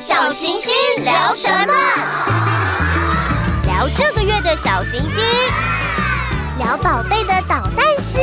[0.00, 1.74] 小行星聊什么？
[3.64, 5.20] 聊这个月的小行星，
[6.56, 8.20] 聊宝贝的捣蛋事，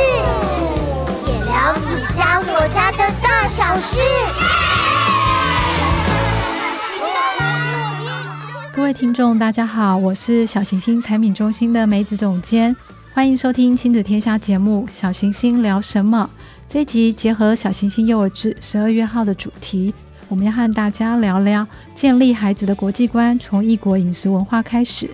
[1.26, 4.00] 也聊你家我家的大小事。
[8.72, 12.74] 各位听众，大家好，我是小行星产品中心的梅子总监，
[13.12, 16.30] 欢迎收听亲子天下节目《小行星聊什么》。
[16.70, 19.92] 这一集结合小行星幼儿志十二月号的主题。
[20.28, 25.08] 我们要和大家聊聊建立孩子的国际观，从异国饮食文化开始。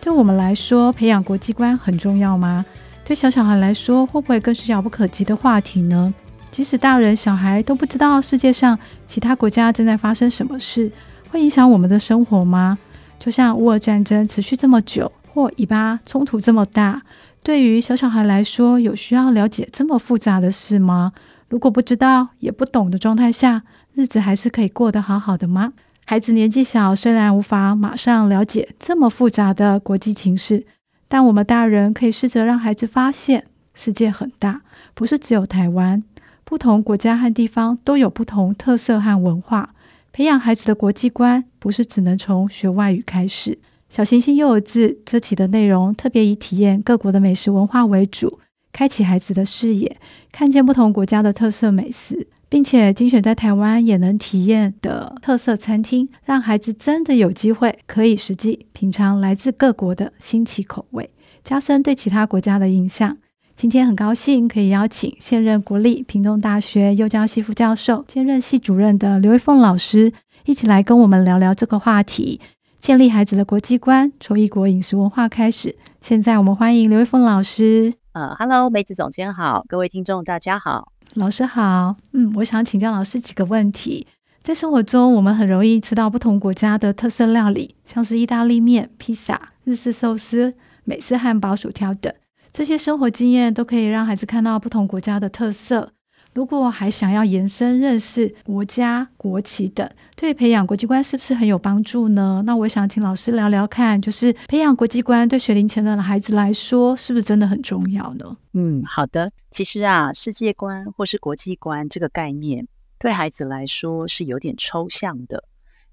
[0.00, 2.64] 对我们来说，培养国际观很重要吗？
[3.04, 6.14] 对小小孩来说，会不会更是遥不可及的话题呢？
[6.52, 10.90] 即使大人小孩都不知道世界上其他国家正在发生什么事，
[11.30, 12.78] 会影响我们的生活吗？
[13.18, 17.02] 就像乌尔战争持续这么久，或以巴冲突这么大，
[17.42, 21.12] 对于小小孩来说，有需要了解这么复杂的事吗？
[21.48, 23.62] 如果不知道也不懂的状态下，
[23.94, 25.74] 日子还是可以过得好好的吗？
[26.06, 30.64] 孩子年纪小，虽然无法马上了解这么复杂的国际情势，
[31.08, 34.62] 但我们大人可以试着让孩子发现，世界很大，
[34.94, 36.02] 不是只有台湾，
[36.44, 39.74] 不同国家和地方都有不同特色和文化。
[40.10, 43.58] 培养孩子的国际观，不是只能从学外语开始。
[43.88, 48.40] 小行星幼儿志这期的内容特别以体验各国的美食文化为主，
[48.72, 49.98] 开启孩子的视野，
[50.32, 52.26] 看见不同国家的特色美食。
[52.52, 61.08] 并且精选在台湾也能体验的特色餐厅，让孩子真的有机会可以实际品尝来自各国的新奇口味，
[61.42, 63.16] 加深对其他国家的印象。
[63.54, 70.12] 今天很高兴可以邀请现任国立屏东大学幼教系副教授、兼任系主任的刘一凤老师，
[70.44, 72.38] 一起来跟我们聊聊这个话题：
[72.78, 75.74] 建立孩子的国际观，从异国饮食文化开始。
[76.02, 77.94] 现在我们欢迎刘一凤老师。
[78.12, 80.91] 呃哈喽，梅子总监好，各位听众大家好。
[81.14, 84.06] 老师好，嗯，我想请教老师几个问题。
[84.42, 90.54] 在生活中，我们很容易吃到不同国家的特色料理，像是意大利面、披萨、日式寿司、
[90.84, 92.12] 美式汉堡、薯条等。
[92.50, 95.92] 这些生活经验都可以让孩子看到不同国家的特色。
[96.34, 102.42] 如果还想要延伸认识国家国旗等，对培养国际观是不是很有帮助呢？
[102.46, 108.36] 那我想请老师聊聊看，就是培养国际观对学龄前的孩子来说，是不是真的很重要呢？
[108.54, 109.30] 嗯，好的。
[109.50, 112.66] 其实啊，世界观或是国际观这个概念，
[112.98, 115.44] 对孩子来说是有点抽象的。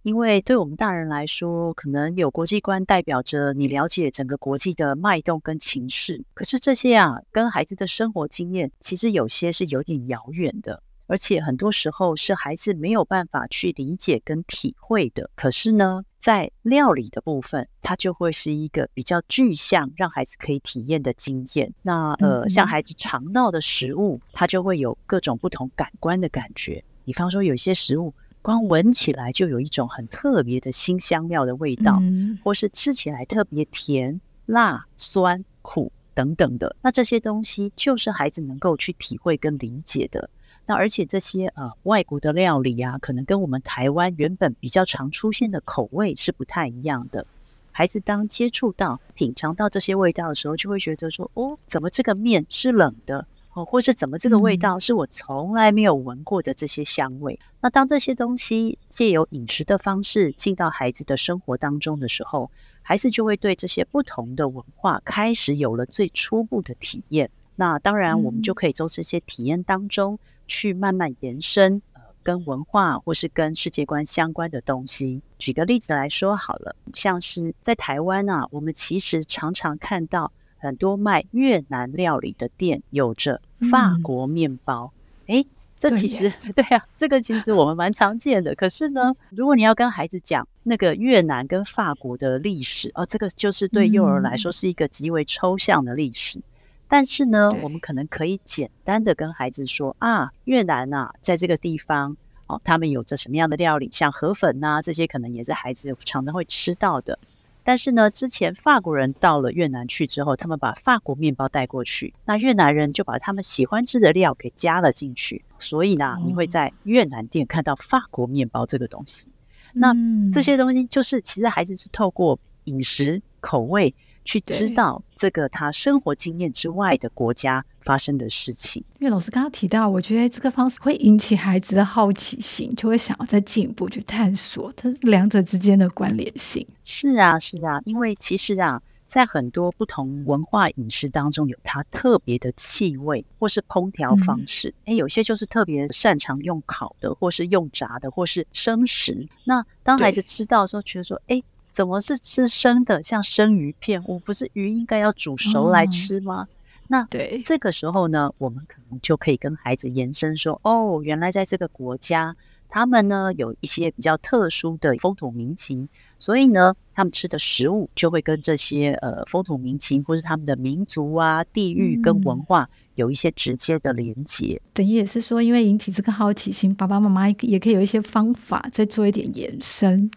[0.10, 6.26] 因为对我们大人来说，可能有国际观代表着你了解整个国际的脉动跟情势。
[6.34, 15.30] 可是这些啊，跟孩子的生活经验，其实有些是有点遥远的，而且很多时候是孩子没有办法去理解跟体会的。
[15.36, 21.72] 可是呢，在料理的部分，它就会是一个比较具象，让孩子可以体验的经验。
[21.84, 26.84] 那呃，像孩子尝到的食物，它就会有各种不同感官的感觉。
[27.06, 28.12] 比方说，有一些食物。
[28.42, 36.76] 光闻起来就有一种很特别的辛香料的味道，嗯，或是吃起来特别甜、辣、酸、苦等等的。
[36.82, 40.30] 那这些东西就是孩子能够去体会跟理解的。
[40.66, 47.26] 那而且这些呃外国的料理啊，可能跟我们台湾原本比较常出现的口味是不太一样的。
[47.72, 53.26] 孩子当接触到、品尝到这些味道的时候，就会觉得说：哦，怎么这个面是冷的？
[53.60, 57.38] 哦，或是怎么这个味道是我从来没有闻过的这些香味。
[57.42, 57.46] 嗯。
[57.62, 62.50] 那当这些东西借由饮食的方式进到孩子的生活当中的时候，
[62.82, 67.30] 孩子就会对这些不同的文化开始有了最初步的体验。
[67.58, 70.18] 那当然，我们就可以从这些体验当中
[70.48, 75.22] 去慢慢延伸，呃，跟文化或是跟世界观相关的东西。
[75.38, 80.32] 举个例子来说好了，像是在台湾啊，我们其实常常看到。
[80.60, 84.92] 很多卖越南料理的店有着法国面包，
[85.28, 85.46] 诶、嗯，
[85.78, 88.54] 这其实对，对啊，这个其实我们蛮常见的。
[88.54, 96.40] 可是呢，如果你要跟孩子讲那个越南跟法国的历史，哦，这个就是对幼儿来说是一个极为抽象的历史。
[96.40, 96.44] 嗯、
[96.88, 102.18] 但是呢，我们可能可以简单的跟孩子说啊，越南啊，在这个地方
[102.48, 107.18] 哦，他们有着什么样的料理，像河粉呐、啊，这些可能也是孩子常常会吃到的。
[107.64, 119.32] 但是呢，之前法国人到了越南去之后，他们把法国面包带过去，那越南人就把他们喜欢吃的料给加了进去，所以呢，你会在越南店看到法国面包这个东西。
[119.74, 119.94] 那
[120.32, 123.94] 这些东西就是，其实孩子是透过饮食口味。
[124.26, 128.84] 去知道这个他生活经验之外的国家发生的事情。
[129.00, 136.64] 因为老师刚刚提到，我觉得这个方式会引起孩子的好奇心，就会想要再进一步去探索它两者之间的关联性。
[136.84, 144.72] 是啊，是啊，因为其实啊，在很多不同文化饮食当中，有它特别的气味，或是烹调方式。
[144.86, 149.28] 哎、嗯，有些就是特别擅长用烤的，或是用炸的，或是生食。
[149.46, 151.42] 那当孩子吃到的时候，觉得说，哎，
[151.72, 153.02] 怎么是吃生的？
[153.02, 156.42] 像生鱼片，我不是鱼应该要煮熟来吃吗？
[156.42, 156.48] 哦、
[156.92, 162.36] 那对这个时候呢，我们可能就可以跟孩子延伸说，哦，原来在这个国家。
[162.72, 165.90] 他们呢，有一些比较特殊的风土民情，
[166.20, 174.62] 所以呢，他们吃的食物就会跟这些呃风土民情，或是他们的民族啊、地域跟文化有一些直接的连接。
[174.72, 180.12] 等于也是说，因为引起这个好奇心，爸爸妈妈也可以有一些方法再做一点延伸。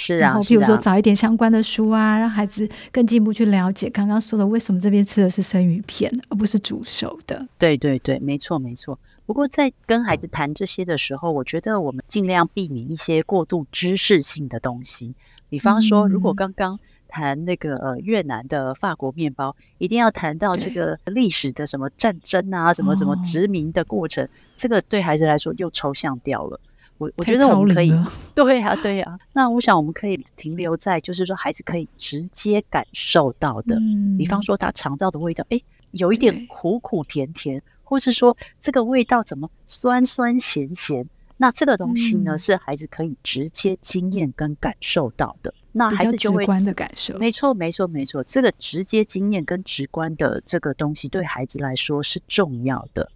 [0.00, 7.44] 是啊，然后譬如说找一点相关的书啊，让孩子更进一步去了解刚刚说的为什么这边吃的是生鱼片，而不是煮熟的。
[7.58, 8.96] 对对对，没错没错。
[9.26, 15.16] 不过，在跟孩子谈这些的时候，我觉得我们尽量避免一些过度知识性的东西。
[15.48, 16.78] 比方说，如果刚刚
[17.08, 26.60] 谈那个呃越南的法国面包，一定要谈到这个历史的什么战争啊，什么什么殖民的过程，这个对孩子来说又抽象掉了。
[26.98, 27.92] 我我觉得我们可以，
[28.34, 29.18] 对呀对呀。
[29.32, 33.76] 那我想我们可以停留在，就是说孩子可以直接感受到的，
[34.18, 35.60] 比方说他尝到的味道，哎，
[35.92, 37.62] 有一点苦苦甜甜。
[37.90, 41.08] 或是说这个味道怎么酸酸咸咸？
[41.38, 45.54] 那这个东西呢，是孩子可以直接经验跟感受到的。
[45.72, 47.16] 那孩子就会直观的感受。
[47.16, 48.22] 没错，没错，没错。
[48.24, 53.10] 这个直接经验跟直观的这个东西，对孩子来说是重要的。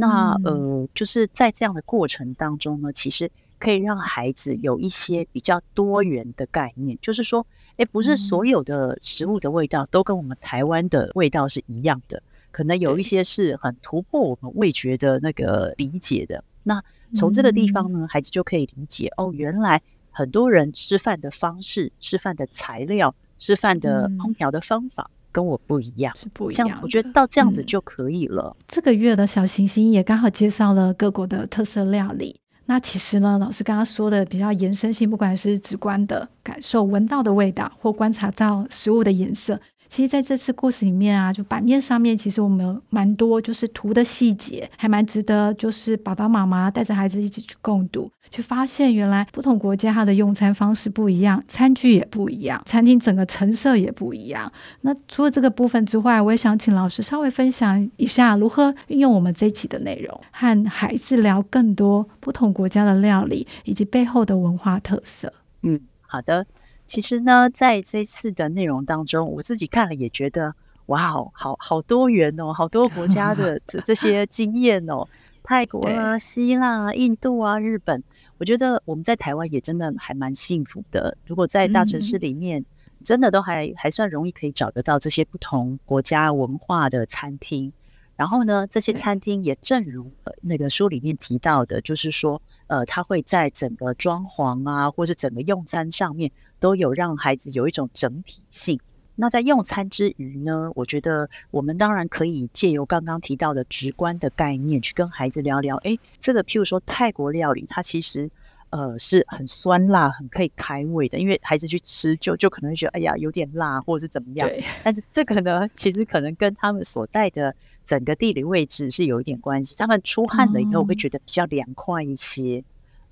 [0.00, 12.22] 那呃，就是在这样的过程当中呢，其实可以让孩子有一些比较多元的概念，就是说，诶，不是所有的食物的味道都跟我们台湾的味道是一样的。
[12.50, 16.42] 可能有一些是很突破我们味觉的那个理解的。
[16.64, 16.82] 那
[17.14, 19.80] 从这个地方呢，孩子就可以理解哦，原来
[20.10, 26.66] 很多人吃饭的方式、吃饭的材料、吃饭的烹调的方法跟我不一样，是不一样。
[26.66, 28.56] 这样我觉得到这样子就可以了。
[28.66, 32.40] 这个月的小行星也刚好介绍了各国的特色料理。
[32.66, 39.60] 那其实呢，老师刚刚说的比较延伸性，不管是直观的感受、闻到的味道，或观察到食物的颜色。
[39.90, 54.50] 其实在这次故事里面啊，就版面上面，其实我们蛮多就是图的细节，还蛮值得，就是爸爸妈妈带着孩子一起去共读，去发现原来不同国家它的用餐方式不一样，餐具也不一样，餐厅整个陈设也不一样。
[54.82, 65.32] 那除了这个部分之外，我也想请老师稍微分享一下如何运用我们这一期的内容，和孩子聊更多不同国家的料理以及背后的文化特色。
[65.62, 66.46] 嗯，好的。
[66.90, 70.52] 其实呢，在这次的内容当中，我自己看了也觉得，
[70.86, 75.06] 哇哦，好好多元哦，好多国家的这这些经验哦，
[75.44, 78.02] 泰国啊、希腊啊、印度啊、日本，
[78.38, 81.16] 我觉得我们在台湾也真的还蛮幸福的。
[81.24, 82.64] 如果在大城市里面，
[83.04, 87.72] 真的都还还算容易可以找得到这些不同国家文化的餐厅。
[88.20, 90.12] 然后呢，这些餐厅也正如
[90.42, 98.78] 那个书里面提到的，就是说，呃，他会在整个装潢啊，或是整个用餐上面，都有让孩子有一种整体性。
[99.14, 105.78] 那在用餐之余呢，我觉得我们当然可以借由刚刚提到的直观的概念，去跟孩子聊聊。
[105.78, 108.30] 诶，这个譬如说泰国料理，它其实。
[108.70, 111.18] 呃，是很酸辣，很可以开胃的。
[111.18, 114.48] 因为孩子去吃就，就就可能会觉得，哎呀，有点辣，或者是怎么样。
[114.48, 114.64] 对。
[114.84, 119.74] 但是这个呢，其实可能跟他们所在的整个地理位置是有一点关系。
[119.76, 122.62] 他们出汗了以后，会觉得比较凉快一些。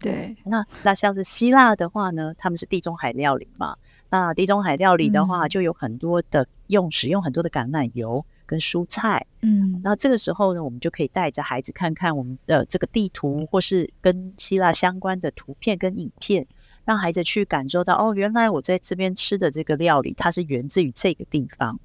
[0.00, 0.36] 对。
[0.44, 3.76] 那那像是希腊的话呢，他们是地中海料理嘛。
[4.10, 8.24] 那地中海料理的话，就有很多的用、嗯、使用很多的橄榄油。
[8.48, 16.46] 跟蔬菜，嗯，那这个时候呢，我们就可以带着孩子看看我们的这个地图，或是跟希腊相关的图片跟影片，
[16.86, 21.78] 让孩子去感受到哦，原来我在这边吃的这个料理，它是源自于这个地方。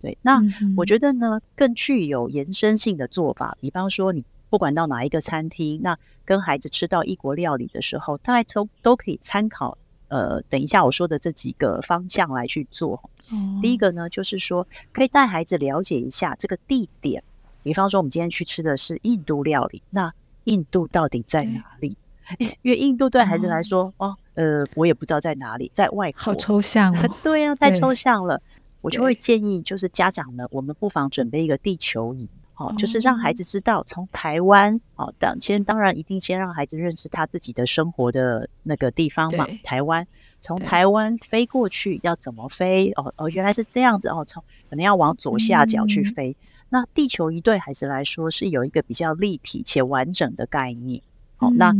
[0.00, 0.40] 对，那
[0.76, 9.76] 我觉得呢，更具有延伸性的做法，比方说你不管到哪一个餐厅，那跟孩子吃到异国料理的时候，大家都都可以参考。
[10.08, 13.10] 呃，等一下我说的这几个方向来去做。
[13.32, 17.22] 嗯、第一个呢，就是说可以带孩子了解一下这个地点。
[17.62, 20.12] 比方说，我们今天去吃的是印度料理，那
[20.44, 21.96] 印度到底在哪里？
[22.62, 26.20] 因为印度对孩子来说，嗯、哦，呃，我也不知道在哪里，在外国。
[26.20, 27.08] 好抽象哦。
[27.22, 28.40] 对呀、啊， 太抽象了。
[28.82, 32.28] 我就会建议，就是家长呢，我们不妨准备一个地球仪。
[32.56, 39.44] 好，就是让孩子知道从台湾，哦，当先当然一定先让孩子认识他自己的生活的那个地方嘛。
[39.64, 40.06] 台湾
[40.40, 42.92] 从台湾飞过去要怎么飞？
[42.92, 46.30] 哦哦，原来是这样子哦，从可能要往左下角去飞。
[46.30, 51.02] 嗯、那地球仪对孩子来说是有一个比较立体且完整的概念。
[51.36, 51.74] 好，那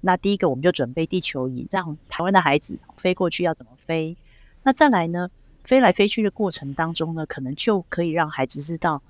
[0.00, 4.16] 那第一个我们就准备地球仪，让台湾的孩子飞过去要怎么飞？
[4.62, 5.28] 那再来呢？
[5.64, 9.02] 飞来飞去的过程当中呢，可能就可以让孩子知道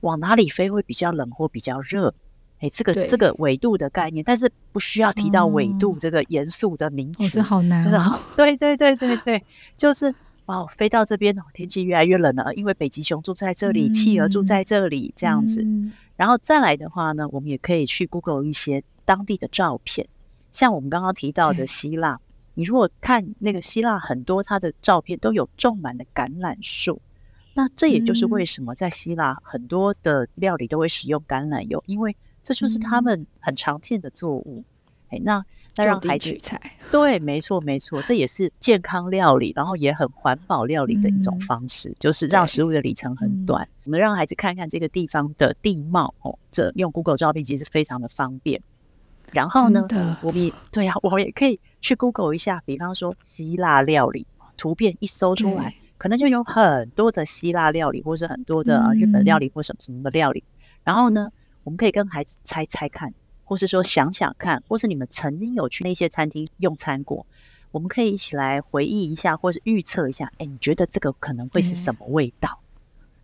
[0.00, 2.14] 往哪里飞会比较冷或比较热。
[2.60, 9.42] 哎，这个这个纬度的概念，但是不需要提到纬度这个严肃的名词，这、哦、好难、哦，就是好，对对对对对，
[9.78, 10.14] 就是
[10.44, 15.62] 哦，飞到这边，天气越来越冷了，因为北极熊住在这里，嗯、企鹅住在这里，这样子。
[15.62, 20.06] 嗯、然后再来的话呢，我们也可以去 Google 一些当地的照片，
[20.52, 22.20] 像我们刚刚提到的希腊，
[22.52, 27.00] 你如果看那个希腊很多它的照片都有种满了橄榄树，
[27.54, 34.64] 那这也就是为什么在希腊很多的料理都会使用橄榄油，因为这就是他们很常见的作物，
[35.08, 35.44] 哎、嗯，那
[35.76, 36.36] 那让孩子
[36.90, 43.68] 对，没错没错，这也是健康料理，然后也很环保料理的一种方式，嗯、就是让食物的里程很短。
[43.84, 48.60] 我们让孩子看看这个地方的地貌哦，这用 Google 照片其实非常的方便。
[49.32, 49.86] 然后呢，
[50.22, 54.26] 我们也对呀、啊，我也可以去 Google 一下，比方说希腊料理，
[54.56, 60.42] 图片一搜出来，可能就有很多的希腊料理，或是很多的日本料理或什么什么的料理。
[60.48, 61.30] 嗯、然后呢，
[61.62, 63.12] 我们可以跟孩子猜猜看，
[63.44, 67.26] 或是说想想看，或是你们曾经有去那些餐厅用餐过，
[67.70, 70.32] 我们可以一起来回忆一下，或是预测一下。
[70.38, 72.60] 哎，你觉得这个可能会是什么味道？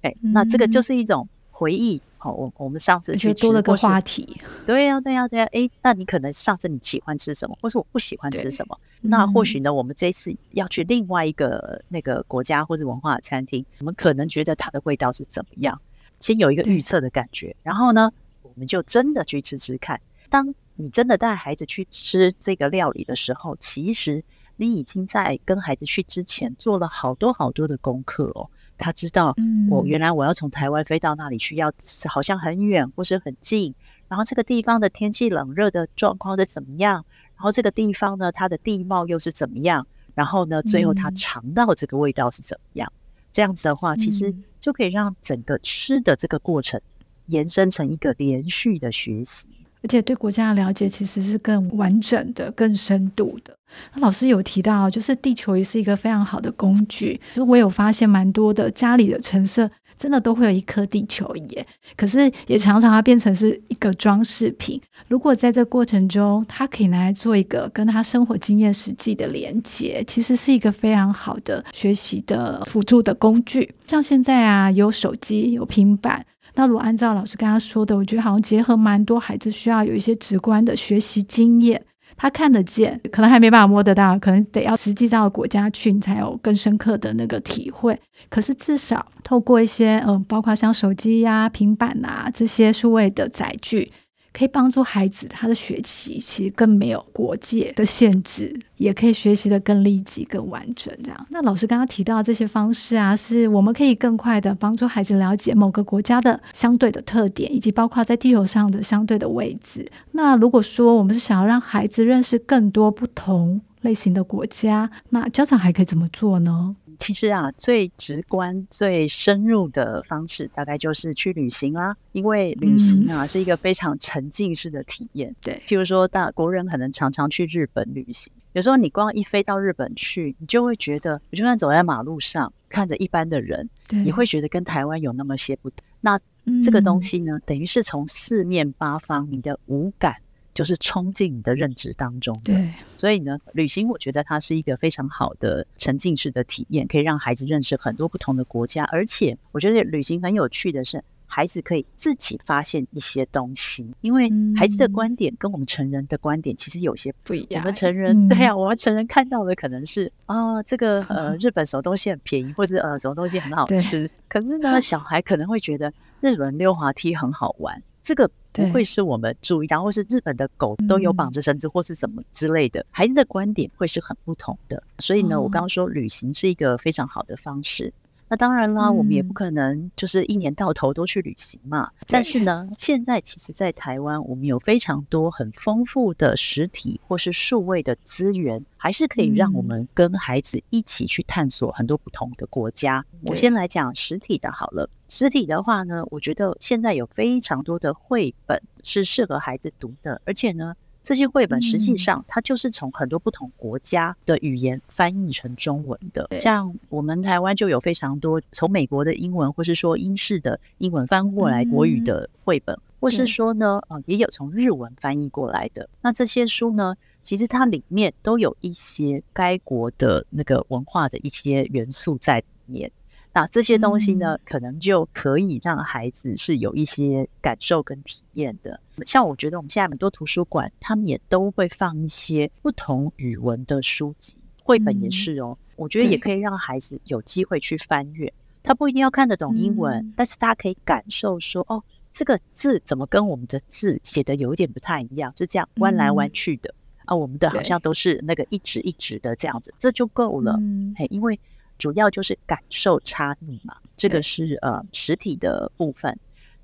[0.03, 1.99] 哎、嗯，那这个就是一种回忆。
[2.19, 4.39] 好，我我们上次去吃，多了个话题。
[4.67, 5.49] 对呀、啊，对呀、啊，对呀、啊。
[5.53, 8.79] 哎，那你可能上次你喜欢吃什么，或是我不喜欢吃什么？
[9.01, 15.81] 那或许呢，我们这次要去另外一个那个国家或者文化的餐厅，我们可能觉得它的味道是怎么样？
[16.21, 19.99] 先有一个预测的感觉，然后呢，我们就真的去吃吃看。
[20.29, 24.23] 当你真的带孩子去吃这个料理的时候，其实
[24.57, 28.51] 你已经在跟孩子去之前做了好多好多的功课哦。
[28.79, 29.35] 他知道，
[29.71, 31.73] 我原来我要从台湾飞到那里去，要
[32.09, 33.75] 好像很远或是很近。
[34.09, 37.05] 然后这个地方的天气冷热的状况是怎么样？
[37.37, 39.87] 然后这个地方呢，它的地貌又是怎么样？
[40.15, 42.91] 然后呢，最后他尝到这个味道是怎么样？
[43.33, 46.81] 这样子的话，其实就可以让整个吃的这个过程
[47.27, 49.49] 延伸成一个连续的学习，
[49.87, 53.57] 而且对国家的了解其实是更完整的、更深度的。
[53.95, 57.21] 那老师有提到，就是地球仪是一个非常好的工具。
[57.35, 61.57] 就我有发现，蛮多的家里的陈设真的都会有一颗地球仪，
[61.97, 64.81] 可是也常常它变成是一个装饰品。
[65.07, 73.73] 如果在这过程中，它可以拿来做一个跟他生活经验实际的连接，其实是一个非常好的学习的辅助的工具。
[73.87, 76.27] 像现在啊，有手机，有平板，
[76.57, 81.81] 那如果按照老师刚刚说的，我觉得好像结合蛮多孩子需要有一些直观的学习经验。
[82.17, 88.01] 他看得见，可能还没办法摸得到，可能得要实际到国家去，你才有更深刻的那个体会。
[88.31, 93.93] 可是至少透过一些，嗯、包括像手机呀、平板啊这些数位的载具。
[94.37, 100.93] 可以帮助孩子，他的学习其实更没有国界的限制，也可以学习得更立即、更完整。
[101.03, 109.91] 这样，那老师刚刚提到这些方式啊，是我们可以更快地帮助孩子了解某个国家的相对的特点，以及包括在地球上的相对的位置。
[110.13, 116.77] 那如果说我们是想要让孩子认识更多不同类型的国家，那家长还可以怎么做呢？
[116.99, 121.97] 其实啊，最直观、最深入的方式，大概就是去旅行啦、啊。
[122.13, 125.35] 因为旅行啊，是一个非常沉浸式的体验。
[125.43, 135.79] 对、嗯，譬如说，大国人可能常常去日本旅行，有时候你光一飞到日本去，你就会觉得，就算走在马路上，看着一般的人，你会觉得跟台湾有那么些不同。
[136.01, 136.19] 那
[136.63, 140.17] 这个东西呢，等于是从四面八方，你的五感。
[140.57, 148.85] 就是冲进你的认知当中的，对，所以呢，旅行我觉得它是一个非常好的沉浸式的体验，可以让孩子认识很多不同的国家。
[148.85, 157.63] 而且我觉得旅行很有趣的是，孩子可以自己发现一些东西，因为孩子的观点跟我们成人的观点其实有些不一样。
[157.63, 164.11] 我们成人，对呀，我们成人看到的可能是啊，这个呃， 日本什么东西很便宜，或者呃，什么东西很好吃。
[164.27, 168.31] 可是呢，小孩可能会觉得日本溜滑梯很好玩，这个。
[168.57, 174.83] 不会是我们注意到，或是日本的狗都有绑着绳子，或是什么之类的，孩子的观点会是很不同的。
[174.99, 177.93] 所以呢，我刚刚说旅行是一个非常好的方式。
[178.29, 181.91] 那当然啦，我们也不可能就是一年到头都去旅行嘛。
[182.09, 193.05] 但是呢，现在其实，在台湾，我们有非常多很丰富的实体或是数位的资源，还是可以让我们跟孩子一起去探索很多不同的国家。
[193.27, 194.91] 我先来讲实体的好了。
[195.09, 200.75] 实体的话呢，我觉得现在有非常多的绘本是适合孩子读的，而且呢。
[201.07, 206.29] 这些绘本实际上，它就是从很多不同国家的语言翻译成中文的。
[206.37, 215.89] 像我们台湾就有非常多从美国的英文，或是说英式的英文翻过来国语的绘本，或是说呢，呃，也有从日文翻译过来的。
[216.03, 222.91] 那这些书呢，其实它里面都有一些该国的那个文化的一些元素在里面。
[223.37, 228.81] 那这些东西呢，可能就可以让孩子是有一些感受跟体验的。
[229.05, 235.59] 像我觉得我们现在很多图书馆，他们也都会放一些不同语文的书籍，绘本也是哦。
[235.77, 238.33] 我觉得也可以让孩子有机会去翻阅。
[238.63, 246.75] 他不一定要看得懂英文，但是他可以感受说，哦，这个字怎么跟我们的字写的有一点不太一样，是这样弯来弯去的。
[247.05, 250.57] 啊，我们的好像都是那个一直一直的这样子，这就够了。
[250.59, 251.39] 嗯，嘿，因为
[251.79, 256.19] 主要就是感受差异嘛，这个是呃实体的部分。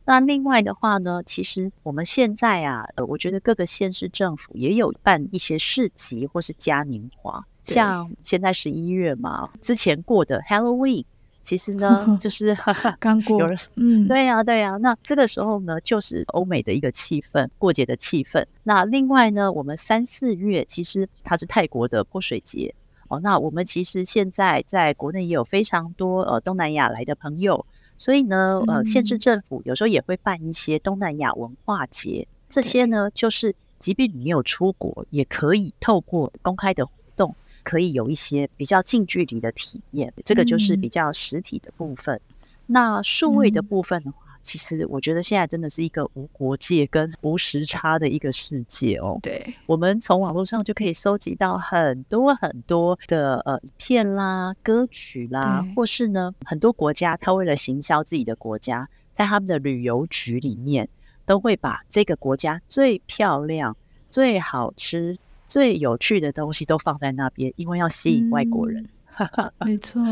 [0.04, 11.04] 那另外的话呢，其实我们现在啊，呃，我觉得各个县市政府也有办一些市集或是嘉年华，像现在十一月嘛，之前过的 Halloween。
[11.40, 12.56] 其实呢， 就是
[13.00, 14.76] 刚过， 有人嗯，对呀，对呀。
[14.76, 18.44] 那这个时候呢，就是欧美的一个气氛，过节的气氛。
[18.62, 22.72] 那另外呢，我们三四月其实它是泰国的泼水节
[23.12, 23.20] 哦。
[23.20, 27.64] 那我们其实现在在国内也有非常多呃东南亚来的朋友，
[27.96, 32.26] 所以呢，呃，县市政府有时候也会办一些东南亚文化节。
[32.48, 37.34] 这些呢，就是即便你没有出国，也可以透过公开的活动。
[37.64, 42.16] 可以有一些比较近距离的体验，这个就是比较实体的部分。
[42.16, 42.34] 嗯、
[42.66, 49.18] 那数位的部分的话，嗯、其实我觉得现在真的是一个无国界跟无时差的一个世界哦。
[49.22, 60.88] 对，我们从网络上就可以收集到很多很多的呃片啦、歌曲啦，或是呢很多国家，他为了行销自己的国家，在他们的旅游局里面
[61.24, 63.76] 都会把这个国家最漂亮、
[64.10, 65.16] 最好吃。
[65.48, 68.82] 最有趣的东西都放在那边，因为要吸引外国人。
[68.82, 68.88] 嗯、
[69.64, 70.02] 没错，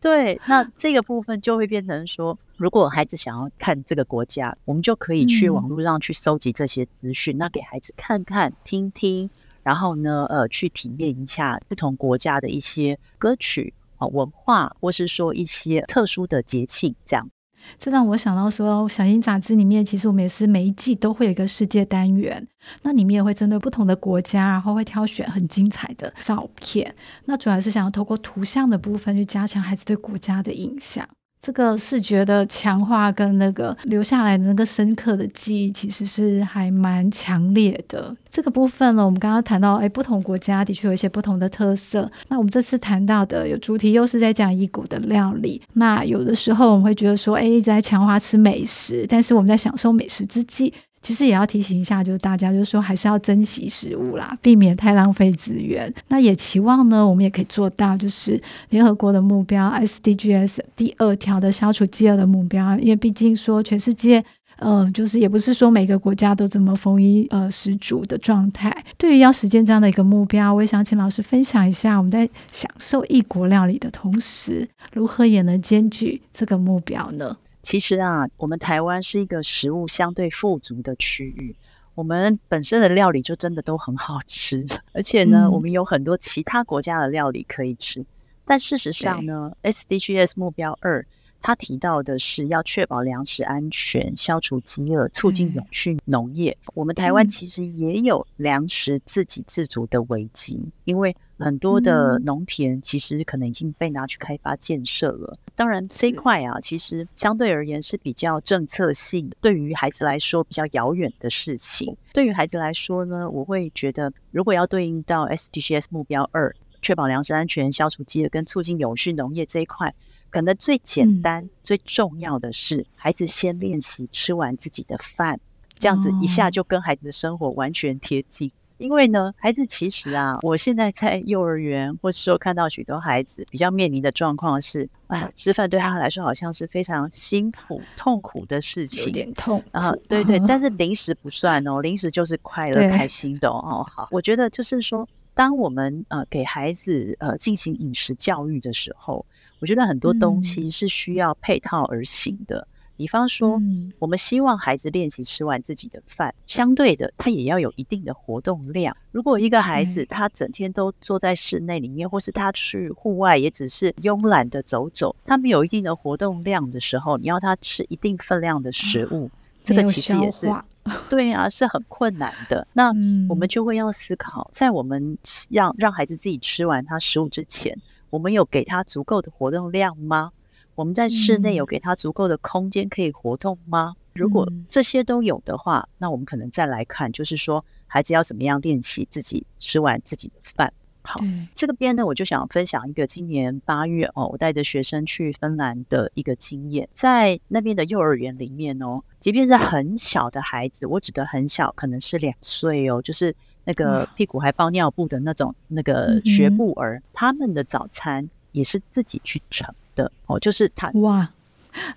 [0.00, 9.30] 对，那这个部分就会变成说，如果孩子想要看这个国家，我们就可以去网络上去搜集这些资讯，嗯、那给孩子看看、听听，
[9.62, 17.30] 然后呢，呃，去体验一下不同国家的一些歌曲啊、文化，或是说一些特殊的节庆，这样。
[17.78, 22.46] 这让我想到说，小英杂志里面其实我们也是每一季都会有一个世界单元，
[22.82, 26.94] 那里面也会针对不同的国家，然后会挑选很精彩的照片。
[27.26, 31.08] 那主要是想要透过图像的部分去加强孩子对国家的印象。
[31.40, 38.14] 这个视觉的强化跟那个留下来的那个深刻的记忆，其实是还蛮强烈的。
[38.30, 42.10] 这个部分呢，我们刚刚谈到，哎，不同国家的确有一些不同的特色。
[42.28, 45.60] 那我们这次谈到的有主题，又是在讲异国的料理。
[45.72, 50.72] 那有的时候我们会觉得说，哎，一直在强化吃美食，但是我们在享受美食之际。
[51.02, 55.92] 其实也要提醒一下，就是大家就是说，还是要珍惜食物啦，避免太浪费资源。
[56.08, 62.78] 那也期望呢，我们也可以做到，就是联合国的目标 SDGs 第二条的消除饥饿的目标。
[62.78, 64.22] 因为毕竟说全世界，
[64.58, 68.70] 呃，就是也不是说每个国家都这么丰衣呃食足的状态。
[68.98, 77.38] 对于要实现这样的一个目标，我也想请老师分享一下，我们在享受异国料理的同时，如何也能兼具这个目标呢？
[77.62, 81.54] 其实啊，我们台湾是一个食物相对富足的区域，
[81.94, 88.04] 我们本身的料理就真的都很好吃， 而且呢，嗯、我们有很多其他国家的料理可以吃。
[88.44, 91.06] 但事实上呢，SDGs 目标二，
[91.40, 96.56] 它提到的是要确保粮食安全、消除饥饿、促进永续农业。
[96.66, 105.38] 嗯、我们台湾其实也有粮食自给自足的危机，嗯、因为很多的农田其实可能已经被拿去开发建设了。
[105.54, 111.96] 当然，这一块啊，其实相对而言是比较政策性，对于孩子来说比较遥远的事情。
[112.12, 119.94] 对于孩子来说呢，我会觉得，如果要对应到 SDGs 目标二，确保粮食安全、消除饥饿跟促进永续农业这一块，
[120.30, 125.38] 可能最简单、嗯、最重要的是，孩子先练习吃完自己的饭，
[125.78, 128.50] 这样子一下就跟孩子的生活完全贴近。
[128.80, 139.62] 因为呢，孩子其实啊，我现在在幼儿园，或是说看到许多孩子比较面临的状况是，啊，吃饭对他来说好像是非常辛苦、痛苦的事情，有点痛。
[139.72, 143.86] 啊，对对， 但是零食不算哦，零食就是快乐、开心的哦。
[143.86, 149.24] 好，我觉得就是说，当我们呃给孩子呃进行饮食教育的时候，
[149.60, 152.58] 我觉得很多东西是需要配套而行的。
[152.60, 153.58] 嗯比方说，
[153.98, 158.94] 我们希望孩子练习吃完自己的饭，相对的，他也要有一定的活动量。
[159.10, 169.30] 如果一个孩子他整天都坐在室内里面，或是他去户外也只是慵懒的走走，他没有一定的活动量的时候，你要他吃一定分量的食物，
[169.64, 170.46] 这个其实也是
[171.08, 172.68] 对啊，是很困难的。
[172.74, 172.88] 那
[173.30, 175.16] 我们就会要思考，在我们
[175.48, 177.74] 让让孩子自己吃完他食物之前，
[178.10, 180.32] 我们有给他足够的活动量吗？
[180.80, 183.94] 我们在室内有给他足够的空间可以活动吗？
[184.14, 190.72] 如果这些都有的话，那我们可能再来看，就是说孩子要怎么样练习自己吃完自己的饭。
[191.02, 191.20] 好，
[191.54, 209.68] 这个边呢，我就想分享一个今年八月哦，我带着学生去芬兰的一个经验，在那边的幼儿园里面哦，即便是很小的孩子，我指的很小，可能是两岁哦，就是那个屁股还包尿布的那种那个学步儿，嗯、他们的早餐也是自己去盛
[210.02, 211.28] 的哦，就是他哇，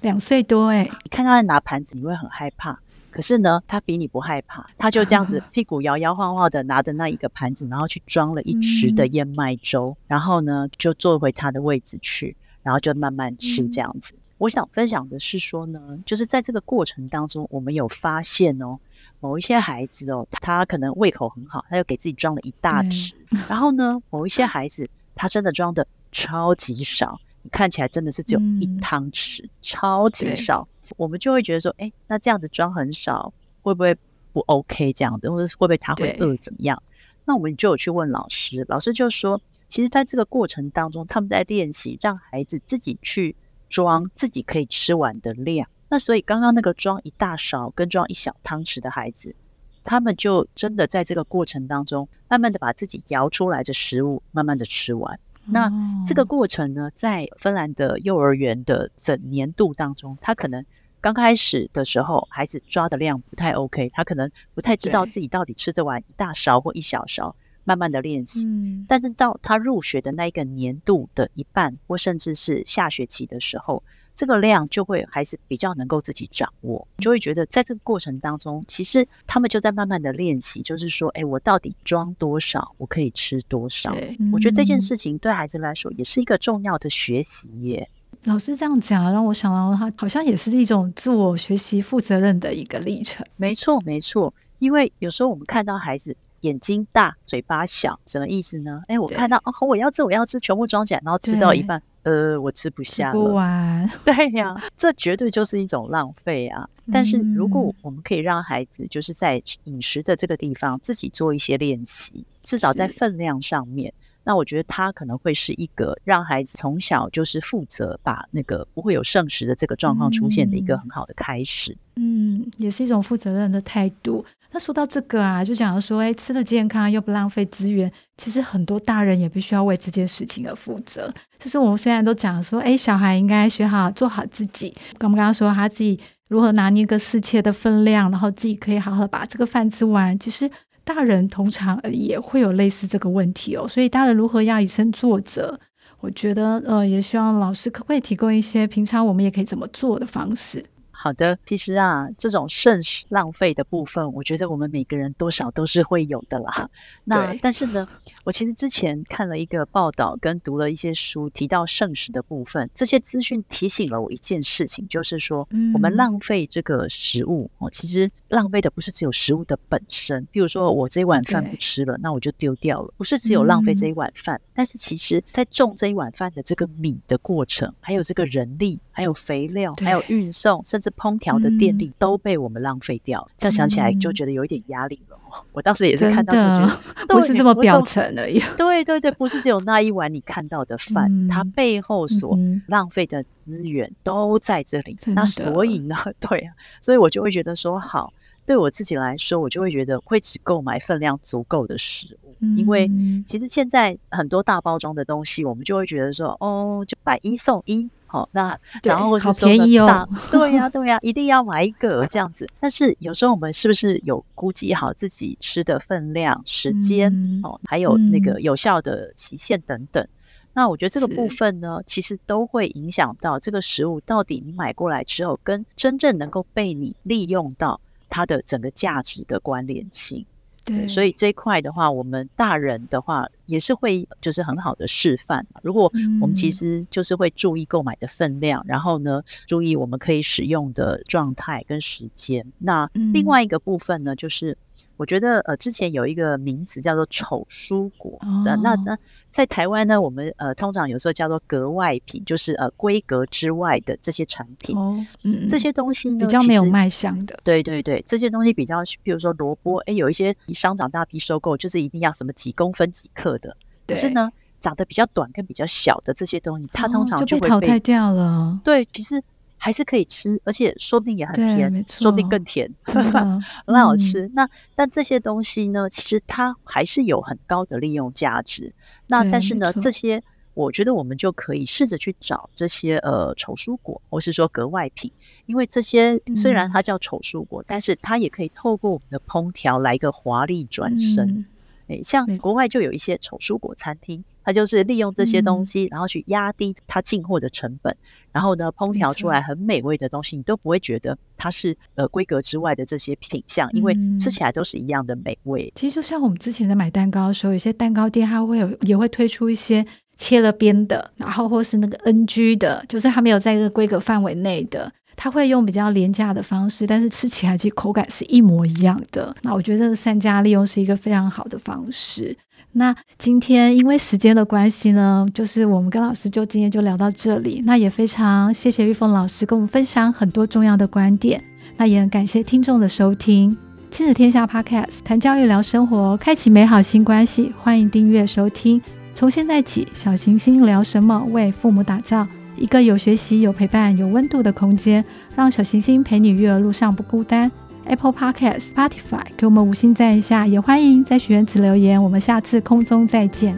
[0.02, 2.78] 两岁多哎，你看他在拿盘子，你会很害怕。
[3.10, 14.14] 可是呢，他比你不害怕，他就这样子 屁股摇摇晃晃的拿着那一个盘子，然后去装了一池的燕麦粥，然后呢就坐回他的位置去，然后就慢慢吃这样子。
[14.40, 18.80] 我想分享的是说呢，就是在这个过程当中，我们有发现哦，
[19.20, 23.14] 某一些孩子哦，他可能胃口很好，他就给自己装了一大匙，
[23.48, 30.68] 然后呢，某一些孩子他真的装的超级少，你看起来真的是只有一汤匙，超级少。
[30.98, 33.96] 我们就会觉得说，哎，那这样子装很少，会不会
[34.32, 36.82] 不 OK 这样子，或者是会不会他会饿怎么样？
[37.26, 43.36] 那我们就有去问老师，老师就说，其实在这个过程当中，他们在练习让孩子自己去
[43.70, 45.70] 装自己可以吃完的量。
[45.90, 49.36] 那所以刚刚那个装一大勺跟装一小汤匙的孩子，
[49.84, 55.20] 他们就真的在这个过程当中，慢慢的把自己舀出来的食物慢慢的吃完。
[55.46, 55.72] 那
[56.06, 60.66] 这个过程呢，在芬兰的幼儿园的整年度当中，他可能
[61.02, 68.48] 刚开始的时候，孩子抓的量不太 OK，他可能不太知道自己到底吃得完一大勺或一小勺，慢慢的练习。
[68.48, 73.84] 嗯，但是到他入学的那一个年度的一半，或甚至是下学期的时候。
[74.16, 83.96] 这个量就会还是比较能够自己掌握，就会觉得在这个过程当中，其实他们就在慢慢的练习，就是说，哎，我到底装多少，我可以吃多少？
[84.20, 87.90] 嗯、我觉得这件事情对孩子来说也是一个重要的学习耶。
[88.26, 93.26] 老师这样讲，让我想到他好像也是一种自我学习、负责任的一个历程。
[93.36, 98.82] 没错，没错，因为有时候我们看到孩子眼睛大、嘴巴小，什么意思呢？
[98.88, 101.82] 哎，我看到哦，我要吃，我要吃，全部装起来，然后吃到一半。
[102.04, 103.14] 呃，我吃不下了。
[103.14, 103.90] 不完。
[104.04, 106.70] 对呀，这绝对就是一种浪费啊！
[106.92, 113.94] 但是如果我们可以让孩子就是在饮食的这个地方自己做一些练习，至少在分量上面，
[114.26, 121.78] 那我觉得他可能会是一个让孩子从小就是负责把那个不会有剩食的这个状况出现的一个很好的开始。
[121.96, 124.26] 嗯，也是一种负责任的态度。
[124.54, 131.12] 那说到这个啊，就讲说，哎，吃的健康又不浪费资源，其实很多大人也必须要为这件事情而负责。
[131.40, 140.18] 就是我们虽然都讲说，哎，小孩应该学好做好自己，刚刚刚说他自己如何拿捏个适切的分量，然后自己可以好好把这个饭吃完。
[140.20, 140.48] 其实
[140.84, 145.60] 大人通常也会有类似这个问题哦，所以大人如何要以身作则？
[146.00, 150.64] 我觉得呃，也希望老师可不可以提供一些平常我们也可以怎么做的方式。
[151.04, 156.70] 好的，其实啊，这种剩食浪费的部分，我觉得我们每个人多少都是会有的啦。
[157.04, 157.86] 那但是呢，
[158.24, 185.18] 我其实之前看了一个报道，跟读了一些书，提到剩食的部分，这些资讯提醒了我一件事情，就是说，我们浪费这个食物哦，其实浪费的不是只有食物的本身，比如说我这一碗饭不吃了，那我就丢掉了，不是只有浪费这一碗饭，但是其实在种这一碗饭的这个米的过程，还有这个人力，还有肥料，还有运送，甚至烹调的电力都被我们浪费掉，这样想起来就觉得有一点压力了。
[185.52, 186.80] 我当时也是看到，就觉得
[187.10, 188.40] 不是这么表层而已。
[188.56, 194.96] 对对对，不是只有那一碗你看到的饭，它背后所浪费的资源都在这里。
[195.08, 198.14] 那所以呢， 对啊，所以我就会觉得说，好，
[198.46, 202.88] 对我自己来说，我就会觉得会只购买分量足够的食物，因为
[203.26, 207.90] 其实现在很多大包装的东西，我们就会觉得说，哦，就买一送一。
[208.14, 212.48] 好，那然后是说便宜哦， 对呀，对呀，一定要买一个这样子。
[212.60, 220.08] 但是有时候我们是不是有估计好自己吃的分量、时间哦，还有那个有效的期限等等？
[220.54, 230.24] 那我觉得这个部分呢，其实都会影响到这个食物到底你买过来之后，跟真正能够被你利用到它的整个价值的关联性。
[230.66, 235.46] 对，所以这一块的话，我们大人的话也是会就是很好的示范。
[235.62, 242.46] 如果我们其实就是会注意购买的分量，嗯、然后呢，注意我们可以使用的状态跟时间。
[242.60, 244.58] 那另外一个部分呢，就是。
[244.98, 248.98] 我觉得呃，之前有一个名词叫做丑蔬果的，那那
[249.32, 254.78] 在台湾呢，我们呃通常有时候叫做格外品，就是呃规格之外的这些产品。
[254.78, 257.38] 哦，嗯，这些东西比较没有卖相的。
[257.44, 263.58] 对对对，这些东西比较，比如说萝卜，哎，有一些商场大批收购，就是一定要什么几公分几克的。
[263.88, 264.30] 可是呢，
[264.60, 268.60] 长得比较短跟比较小的这些东西，它通常就会淘汰掉了。
[268.64, 269.22] 对，其实。
[269.64, 274.28] 还是可以吃，而且说不定也很甜，说不定更甜 很好吃。
[274.28, 278.74] 嗯、那但这些东西呢，其实它还是有很高的利用价值。
[279.08, 280.22] 那但是呢，这些
[280.54, 285.10] 我觉得我们就可以试着去找这些呃丑蔬果，或是说格外品，
[285.46, 291.26] 因为这些虽然它叫丑蔬果，嗯、但是它也可以透过我们的烹调来一个华丽转身。
[291.30, 291.46] 嗯
[291.88, 297.96] 诶，像国外就有一些丑蔬果餐厅，它就是利用这些东西，嗯、然后去压低它进货的成本，
[298.32, 305.72] 然后呢，烹调出来很美味的东西，你都不会觉得它是呃规格之外的这些品相，因为吃起来都是一样的美味。
[305.76, 309.86] 其实就像我们之前在买蛋糕的时候，有些蛋糕店它会有也会推出一些
[310.18, 314.92] 切了边的，然后或是那个 NG 的，就是它没有在这个规格范围内的。
[315.16, 319.36] 它会用比较廉价的方式，但是吃起来其实口感是一模一样的。
[319.42, 322.36] 那我觉得这个善加利用是一个非常好的方式。
[322.76, 327.62] 那今天因为时间的关系呢，就是我们跟老师就今天就聊到这里。
[327.66, 331.44] 那也非常谢谢玉凤老师跟我们分享很多重要的观点。
[331.78, 333.56] 那也很感谢听众的收听，
[333.92, 337.54] 亲子天下 Podcast 谈教育聊生活，开启美好新关系。
[337.62, 338.82] 欢迎订阅收听。
[339.14, 341.24] 从现在起，小行星聊什么？
[341.30, 342.28] 为父母打造。
[342.56, 345.04] 一个有学习、有陪伴、有温度的空间，
[345.36, 347.52] 让小行星陪你育儿路上不孤单。
[347.86, 352.02] Apple Podcast、Spotify，给我们五星赞一下，也欢迎在许愿池留言。
[352.02, 353.58] 我们下次空中再见。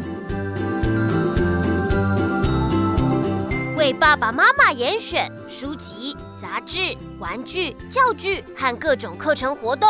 [3.77, 9.87] 为爸爸妈妈严选书籍、杂志、玩具、教具和各种课程活动，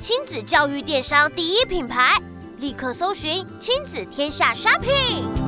[0.00, 2.20] 亲子教育电商第一品牌，
[2.58, 5.47] 立刻搜寻亲子天下 Shopping。